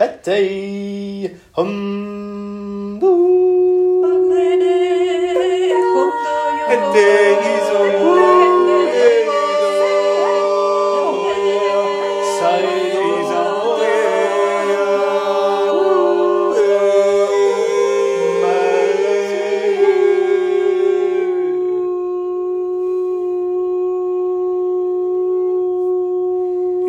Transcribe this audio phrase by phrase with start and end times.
[0.00, 3.14] Hette hondu
[6.68, 7.48] Hette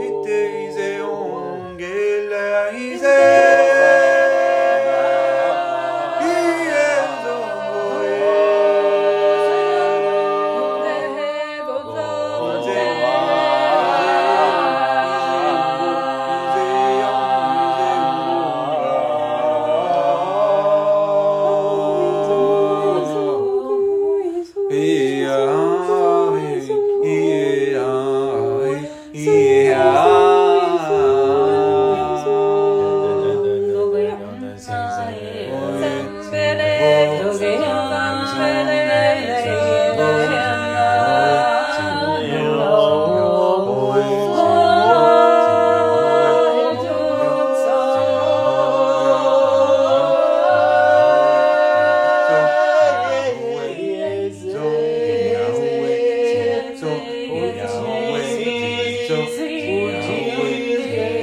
[0.09, 3.38] Iteizeum, Gelaizeum.
[59.09, 59.89] 就不如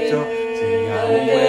[0.10, 0.98] 这样
[1.28, 1.45] 为。